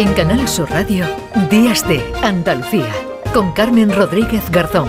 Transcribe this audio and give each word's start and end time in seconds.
En 0.00 0.14
Canal 0.14 0.48
Sur 0.48 0.70
Radio, 0.70 1.04
Días 1.50 1.86
de 1.86 2.02
Andalucía, 2.22 2.90
con 3.34 3.52
Carmen 3.52 3.94
Rodríguez 3.94 4.50
Garzón. 4.50 4.88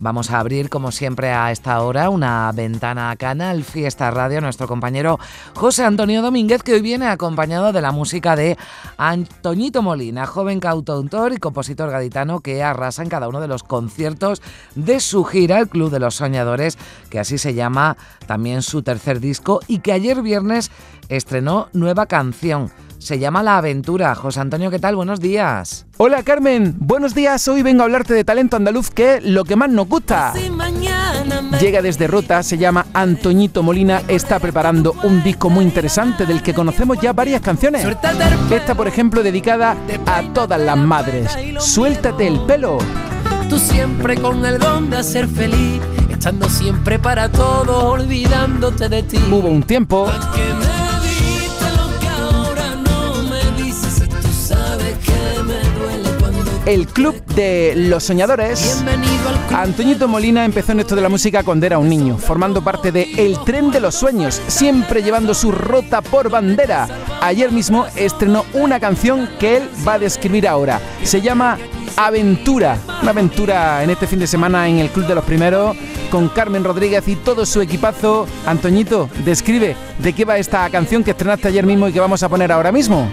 Vamos 0.00 0.32
a 0.32 0.40
abrir, 0.40 0.68
como 0.68 0.90
siempre, 0.90 1.30
a 1.30 1.52
esta 1.52 1.80
hora 1.80 2.10
una 2.10 2.50
ventana 2.50 3.12
a 3.12 3.16
Canal 3.16 3.62
Fiesta 3.62 4.10
Radio. 4.10 4.40
Nuestro 4.40 4.66
compañero 4.66 5.20
José 5.54 5.84
Antonio 5.84 6.20
Domínguez, 6.20 6.64
que 6.64 6.72
hoy 6.72 6.82
viene 6.82 7.06
acompañado 7.06 7.72
de 7.72 7.80
la 7.80 7.92
música 7.92 8.34
de 8.34 8.58
Antoñito 8.96 9.82
Molina, 9.82 10.26
joven 10.26 10.58
cantautor 10.58 11.32
y 11.32 11.36
compositor 11.36 11.92
gaditano 11.92 12.40
que 12.40 12.60
arrasa 12.64 13.04
en 13.04 13.08
cada 13.08 13.28
uno 13.28 13.40
de 13.40 13.46
los 13.46 13.62
conciertos 13.62 14.42
de 14.74 14.98
su 14.98 15.22
gira, 15.22 15.60
el 15.60 15.68
Club 15.68 15.92
de 15.92 16.00
los 16.00 16.16
Soñadores, 16.16 16.76
que 17.08 17.20
así 17.20 17.38
se 17.38 17.54
llama 17.54 17.96
también 18.26 18.62
su 18.62 18.82
tercer 18.82 19.20
disco, 19.20 19.60
y 19.68 19.78
que 19.78 19.92
ayer 19.92 20.22
viernes 20.22 20.72
estrenó 21.08 21.68
nueva 21.72 22.06
canción 22.06 22.72
se 23.02 23.18
llama 23.18 23.42
La 23.42 23.58
Aventura. 23.58 24.14
José 24.14 24.40
Antonio, 24.40 24.70
¿qué 24.70 24.78
tal? 24.78 24.96
Buenos 24.96 25.20
días. 25.20 25.86
Hola 25.98 26.22
Carmen, 26.22 26.74
buenos 26.78 27.14
días. 27.14 27.46
Hoy 27.48 27.62
vengo 27.62 27.82
a 27.82 27.84
hablarte 27.84 28.14
de 28.14 28.24
talento 28.24 28.56
andaluz, 28.56 28.90
que 28.90 29.16
es 29.16 29.24
lo 29.24 29.44
que 29.44 29.56
más 29.56 29.70
nos 29.70 29.88
gusta. 29.88 30.32
Llega 31.60 31.82
desde 31.82 32.06
Rota, 32.06 32.42
se 32.42 32.58
llama 32.58 32.86
Antoñito 32.92 33.62
Molina, 33.62 34.02
está 34.08 34.38
preparando 34.38 34.94
un 35.02 35.22
disco 35.22 35.50
muy 35.50 35.64
interesante 35.64 36.26
del 36.26 36.42
que 36.42 36.54
conocemos 36.54 36.98
ya 37.00 37.12
varias 37.12 37.40
canciones. 37.40 37.86
Esta, 38.50 38.74
por 38.74 38.88
ejemplo, 38.88 39.22
dedicada 39.22 39.76
a 40.06 40.22
todas 40.32 40.60
las 40.60 40.76
madres. 40.76 41.36
Suéltate 41.58 42.26
el 42.26 42.40
pelo. 42.40 42.78
Tú 43.48 43.58
siempre 43.58 44.16
con 44.16 44.46
el 44.46 44.58
don 44.58 44.88
de 44.88 45.02
ser 45.02 45.28
feliz, 45.28 45.82
estando 46.08 46.48
siempre 46.48 46.98
para 46.98 47.28
todo, 47.30 47.90
olvidándote 47.90 48.88
de 48.88 49.02
ti. 49.02 49.18
Hubo 49.30 49.48
un 49.48 49.62
tiempo 49.62 50.08
el 56.66 56.86
Club 56.86 57.24
de 57.34 57.74
los 57.76 58.04
Soñadores. 58.04 58.82
Antoñito 59.52 60.06
Molina 60.08 60.44
empezó 60.44 60.72
en 60.72 60.80
esto 60.80 60.94
de 60.94 61.02
la 61.02 61.08
música 61.08 61.42
cuando 61.42 61.66
era 61.66 61.78
un 61.78 61.88
niño, 61.88 62.18
formando 62.18 62.62
parte 62.62 62.92
de 62.92 63.02
El 63.16 63.42
Tren 63.44 63.70
de 63.70 63.80
los 63.80 63.94
Sueños, 63.94 64.40
siempre 64.46 65.02
llevando 65.02 65.34
su 65.34 65.50
rota 65.50 66.00
por 66.00 66.30
bandera. 66.30 66.88
Ayer 67.20 67.50
mismo 67.50 67.86
estrenó 67.96 68.44
una 68.52 68.78
canción 68.78 69.28
que 69.38 69.58
él 69.58 69.68
va 69.86 69.94
a 69.94 69.98
describir 69.98 70.46
ahora. 70.46 70.80
Se 71.02 71.20
llama 71.20 71.58
Aventura, 71.96 72.78
una 73.02 73.10
aventura 73.10 73.82
en 73.82 73.90
este 73.90 74.06
fin 74.06 74.18
de 74.18 74.26
semana 74.26 74.68
en 74.68 74.78
el 74.78 74.90
Club 74.90 75.06
de 75.06 75.14
los 75.14 75.24
Primeros 75.24 75.76
con 76.10 76.28
Carmen 76.28 76.64
Rodríguez 76.64 77.06
y 77.08 77.16
todo 77.16 77.44
su 77.44 77.60
equipazo. 77.60 78.26
Antoñito, 78.46 79.08
describe 79.24 79.76
de 79.98 80.12
qué 80.12 80.24
va 80.24 80.38
esta 80.38 80.68
canción 80.70 81.02
que 81.02 81.10
estrenaste 81.10 81.48
ayer 81.48 81.66
mismo 81.66 81.88
y 81.88 81.92
que 81.92 82.00
vamos 82.00 82.22
a 82.22 82.28
poner 82.28 82.52
ahora 82.52 82.70
mismo. 82.70 83.08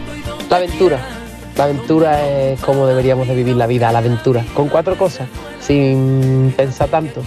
La 0.50 0.58
aventura 0.58 1.19
la 1.60 1.66
aventura 1.66 2.26
es 2.26 2.62
como 2.62 2.88
deberíamos 2.88 3.28
de 3.28 3.36
vivir 3.36 3.58
la 3.58 3.68
vida, 3.68 3.92
la 3.92 4.00
aventura, 4.00 4.46
con 4.54 4.70
cuatro 4.70 4.96
cosas, 4.98 5.28
sin 5.60 6.54
pensar 6.56 6.88
tanto, 6.88 7.22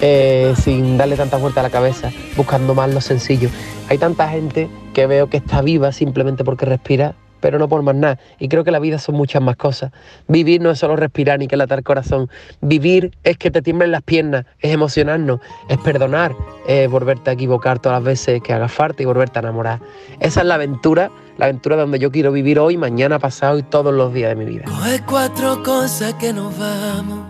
eh, 0.00 0.52
sin 0.60 0.98
darle 0.98 1.14
tanta 1.14 1.36
vuelta 1.36 1.60
a 1.60 1.62
la 1.62 1.70
cabeza, 1.70 2.10
buscando 2.36 2.74
más 2.74 2.92
lo 2.92 3.00
sencillo. 3.00 3.50
Hay 3.88 3.98
tanta 3.98 4.28
gente 4.28 4.68
que 4.92 5.06
veo 5.06 5.30
que 5.30 5.36
está 5.36 5.62
viva 5.62 5.92
simplemente 5.92 6.42
porque 6.42 6.66
respira 6.66 7.14
pero 7.42 7.58
no 7.58 7.68
por 7.68 7.82
más 7.82 7.94
nada. 7.94 8.18
Y 8.38 8.48
creo 8.48 8.64
que 8.64 8.70
la 8.70 8.78
vida 8.78 8.98
son 8.98 9.16
muchas 9.16 9.42
más 9.42 9.56
cosas. 9.56 9.92
Vivir 10.28 10.62
no 10.62 10.70
es 10.70 10.78
solo 10.78 10.96
respirar 10.96 11.40
ni 11.40 11.48
que 11.48 11.56
latar 11.56 11.82
corazón. 11.82 12.30
Vivir 12.62 13.10
es 13.24 13.36
que 13.36 13.50
te 13.50 13.60
tiemblen 13.60 13.90
las 13.90 14.02
piernas, 14.02 14.46
es 14.60 14.72
emocionarnos, 14.72 15.40
es 15.68 15.76
perdonar, 15.78 16.34
es 16.66 16.88
volverte 16.88 17.30
a 17.30 17.32
equivocar 17.34 17.80
todas 17.80 17.98
las 17.98 18.04
veces 18.04 18.40
que 18.42 18.52
haga 18.54 18.68
falta 18.68 19.02
y 19.02 19.06
volverte 19.06 19.40
a 19.40 19.42
enamorar. 19.42 19.80
Esa 20.20 20.40
es 20.40 20.46
la 20.46 20.54
aventura, 20.54 21.10
la 21.36 21.46
aventura 21.46 21.76
donde 21.76 21.98
yo 21.98 22.12
quiero 22.12 22.30
vivir 22.30 22.60
hoy, 22.60 22.76
mañana, 22.76 23.18
pasado 23.18 23.58
y 23.58 23.64
todos 23.64 23.92
los 23.92 24.14
días 24.14 24.30
de 24.30 24.36
mi 24.36 24.44
vida. 24.44 24.64
Coge 24.64 25.02
cuatro 25.04 25.62
cosas 25.64 26.14
que 26.14 26.32
nos 26.32 26.56
vamos. 26.56 27.26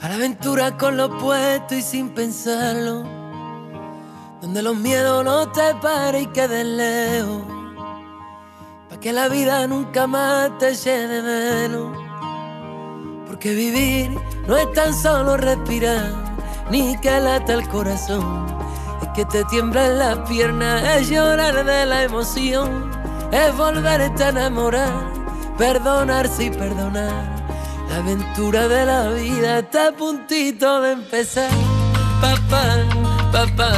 A 0.00 0.08
la 0.08 0.14
aventura 0.14 0.78
con 0.78 0.96
lo 0.96 1.16
puesto 1.18 1.74
y 1.74 1.82
sin 1.82 2.08
pensarlo. 2.08 3.04
Donde 4.40 4.62
los 4.62 4.74
miedos 4.74 5.24
no 5.24 5.52
te 5.52 5.74
paren 5.80 6.22
y 6.22 6.26
queden 6.28 6.76
lejos 6.78 7.61
que 9.02 9.12
la 9.12 9.28
vida 9.28 9.66
nunca 9.66 10.06
más 10.06 10.56
te 10.58 10.74
llene 10.76 11.22
menos. 11.22 11.96
Porque 13.26 13.52
vivir 13.52 14.16
no 14.46 14.56
es 14.56 14.72
tan 14.74 14.94
solo 14.94 15.36
respirar, 15.36 16.06
ni 16.70 16.96
que 16.98 17.10
lata 17.18 17.54
el 17.54 17.68
corazón. 17.68 18.46
Es 19.02 19.08
que 19.08 19.24
te 19.24 19.44
tiemblan 19.46 19.98
las 19.98 20.18
piernas, 20.28 20.84
es 20.96 21.08
llorar 21.08 21.64
de 21.64 21.84
la 21.84 22.04
emoción, 22.04 22.90
es 23.32 23.56
volverte 23.56 24.22
a 24.22 24.28
enamorar, 24.28 24.92
perdonarse 25.58 26.44
y 26.44 26.50
perdonar. 26.50 27.44
La 27.88 27.96
aventura 27.96 28.68
de 28.68 28.86
la 28.86 29.08
vida 29.08 29.58
está 29.58 29.88
a 29.88 29.92
puntito 29.92 30.80
de 30.80 30.92
empezar. 30.92 31.50
Papá, 32.20 32.76
papá, 33.32 33.72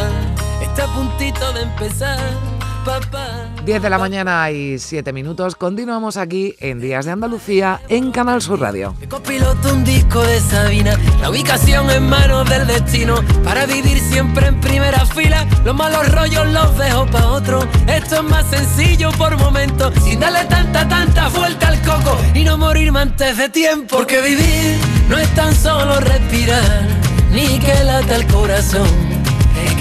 está 0.60 0.84
a 0.84 0.94
puntito 0.94 1.50
de 1.54 1.62
empezar. 1.62 2.53
Papá. 2.84 3.48
10 3.64 3.80
de 3.80 3.88
la 3.88 3.98
mañana 3.98 4.50
y 4.50 4.78
7 4.78 5.12
minutos. 5.14 5.56
Continuamos 5.56 6.18
aquí 6.18 6.54
en 6.60 6.80
Días 6.80 7.06
de 7.06 7.12
Andalucía 7.12 7.80
en 7.88 8.12
Canal 8.12 8.42
Sur 8.42 8.60
Radio. 8.60 8.94
Copiloto 9.08 9.72
un 9.72 9.84
disco 9.84 10.20
de 10.20 10.38
Sabina, 10.38 10.98
la 11.20 11.30
ubicación 11.30 11.90
en 11.90 12.06
manos 12.06 12.48
del 12.50 12.66
destino. 12.66 13.16
Para 13.42 13.64
vivir 13.64 13.98
siempre 13.98 14.48
en 14.48 14.60
primera 14.60 15.06
fila, 15.06 15.46
los 15.64 15.74
malos 15.74 16.12
rollos 16.12 16.46
los 16.48 16.76
dejo 16.76 17.06
pa' 17.06 17.26
otro. 17.28 17.66
Esto 17.86 18.16
es 18.16 18.22
más 18.24 18.44
sencillo 18.50 19.10
por 19.12 19.34
momentos, 19.38 19.94
sin 20.02 20.20
darle 20.20 20.44
tanta, 20.44 20.86
tanta 20.86 21.28
vuelta 21.28 21.68
al 21.68 21.80
coco 21.80 22.18
y 22.34 22.44
no 22.44 22.58
morirme 22.58 23.00
antes 23.00 23.38
de 23.38 23.48
tiempo. 23.48 23.96
Porque 23.96 24.20
vivir 24.20 24.76
no 25.08 25.16
es 25.18 25.34
tan 25.34 25.54
solo 25.54 26.00
respirar, 26.00 26.86
ni 27.32 27.58
que 27.60 27.82
lata 27.82 28.16
el 28.16 28.26
corazón 28.26 29.13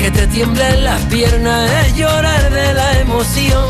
que 0.04 0.12
te 0.12 0.28
tiemblen 0.28 0.84
las 0.84 1.02
piernas, 1.04 1.72
es 1.86 1.96
llorar 1.96 2.52
de 2.52 2.74
la 2.74 3.00
emoción, 3.00 3.70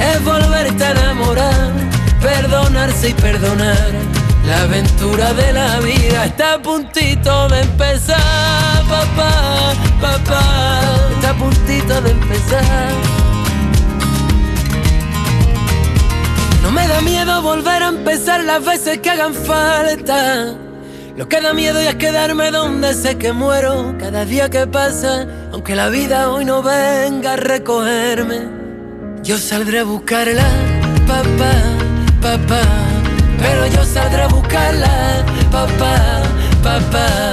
es 0.00 0.24
volverte 0.24 0.82
a 0.82 0.92
enamorar, 0.92 1.72
perdonarse 2.22 3.10
y 3.10 3.12
perdonar. 3.12 3.90
La 4.46 4.62
aventura 4.62 5.34
de 5.34 5.52
la 5.52 5.80
vida 5.80 6.24
está 6.24 6.54
a 6.54 6.62
puntito 6.62 7.48
de 7.48 7.60
empezar, 7.60 8.82
papá, 8.88 9.74
papá, 10.00 10.80
está 11.16 11.30
a 11.30 11.34
puntito 11.34 12.00
de 12.00 12.10
empezar. 12.12 12.92
No 16.62 16.70
me 16.72 16.88
da 16.88 17.02
miedo 17.02 17.42
volver 17.42 17.82
a 17.82 17.88
empezar 17.88 18.42
las 18.42 18.64
veces 18.64 19.00
que 19.00 19.10
hagan 19.10 19.34
falta. 19.34 20.54
Lo 21.16 21.28
que 21.28 21.40
da 21.40 21.54
miedo 21.54 21.80
ya 21.80 21.90
es 21.90 21.94
quedarme 21.94 22.50
donde 22.50 22.92
sé 22.92 23.16
que 23.18 23.32
muero 23.32 23.94
cada 24.00 24.24
día 24.24 24.50
que 24.50 24.66
pasa, 24.66 25.28
aunque 25.52 25.76
la 25.76 25.88
vida 25.88 26.28
hoy 26.30 26.44
no 26.44 26.60
venga 26.60 27.34
a 27.34 27.36
recogerme. 27.36 28.48
Yo 29.22 29.38
saldré 29.38 29.78
a 29.78 29.84
buscarla, 29.84 30.44
papá, 31.06 31.52
papá, 32.20 32.62
pero 33.38 33.64
yo 33.68 33.84
saldré 33.84 34.22
a 34.22 34.26
buscarla, 34.26 35.24
papá, 35.52 36.22
papá. 36.64 37.32